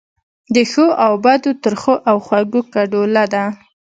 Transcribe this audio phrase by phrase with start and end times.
[0.55, 3.43] د ښو او بدو، ترخو او خوږو ګډوله ده.